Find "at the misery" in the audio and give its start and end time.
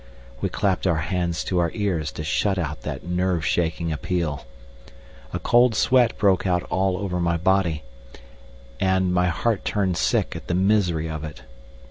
10.35-11.07